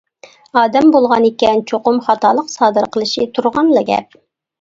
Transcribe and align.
ئادەم 0.59 0.87
بولغانكەن 0.95 1.61
چوقۇم 1.71 1.99
خاتالىق 2.07 2.47
سادىر 2.53 2.87
قىلىشى 2.97 3.27
تۇرغانلا 3.37 3.85
گەپ. 3.91 4.19